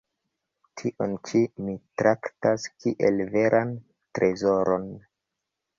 [0.81, 3.79] Ĉion ĉi mi traktas kiel veran
[4.19, 4.91] trezoron.